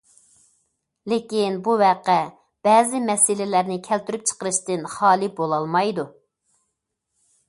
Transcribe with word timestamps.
لېكىن 1.11 1.57
بۇ 1.67 1.73
ۋەقە 1.81 2.15
بەزى 2.67 3.01
مەسىلىلەرنى 3.09 3.77
كەلتۈرۈپ 3.89 4.23
چىقىرىشتىن 4.31 4.87
خالىي 4.95 5.31
بولالمايدۇ. 5.41 6.07